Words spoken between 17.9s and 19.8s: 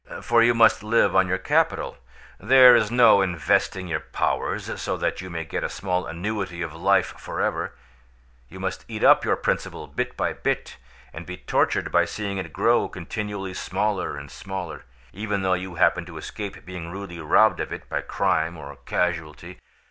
crime or casualty.